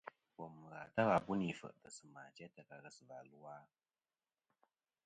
[0.37, 3.57] Bòm ghà ta wà bû nì fèʼtɨ̀ sɨ̂ mà jæ ta ka ghesɨ̀và lu a?